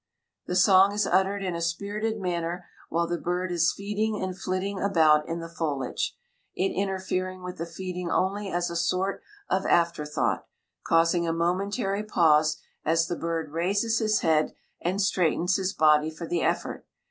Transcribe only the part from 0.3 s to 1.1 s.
The song is